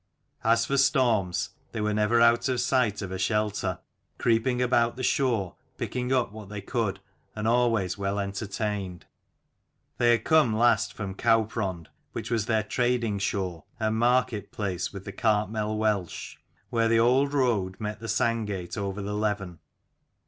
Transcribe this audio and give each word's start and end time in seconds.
As 0.43 0.65
for 0.65 0.77
storms, 0.77 1.49
they 1.73 1.79
were 1.79 1.93
never 1.93 2.19
out 2.21 2.49
of 2.49 2.59
sight 2.59 3.03
of 3.03 3.11
a 3.11 3.19
shelter, 3.19 3.77
creeping 4.17 4.59
about 4.59 4.95
the 4.95 5.03
shore, 5.03 5.57
picking 5.77 6.11
up 6.11 6.31
what 6.31 6.49
they 6.49 6.59
could, 6.59 6.99
and 7.35 7.47
always 7.47 7.99
well 7.99 8.17
entertained. 8.17 9.05
They 9.99 10.09
had 10.09 10.23
come 10.23 10.55
last 10.55 10.91
from 10.91 11.13
Cowprond, 11.13 11.87
which 12.13 12.31
was 12.31 12.47
their 12.47 12.63
"trading 12.63 13.19
shore" 13.19 13.65
and 13.79 13.95
market 13.95 14.49
place 14.51 14.91
with 14.91 15.05
the 15.05 15.11
Cartmel 15.13 15.77
Welsh, 15.77 16.37
where 16.71 16.87
the 16.87 16.99
old 16.99 17.31
road 17.31 17.75
met 17.79 17.99
the 17.99 18.07
Sandgate 18.07 18.79
over 18.79 19.03
the 19.03 19.13
Leven. 19.13 19.59